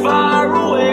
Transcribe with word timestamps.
far 0.00 0.54
away. 0.54 0.91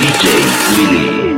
DJ 0.00 0.24
Willie. 0.78 1.29